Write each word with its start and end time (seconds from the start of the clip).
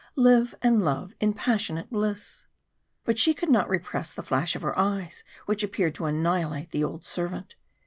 Live 0.17 0.55
and 0.63 0.83
love 0.83 1.13
in 1.19 1.31
passionate 1.31 1.91
bliss!" 1.91 2.47
But 3.05 3.19
she 3.19 3.35
could 3.35 3.51
not 3.51 3.69
repress 3.69 4.11
the 4.11 4.23
flash 4.23 4.55
of 4.55 4.63
her 4.63 4.75
eyes 4.75 5.23
which 5.45 5.63
appeared 5.63 5.93
to 5.93 6.05
annihilate 6.05 6.71
the 6.71 6.83
old 6.83 7.05
servant. 7.05 7.53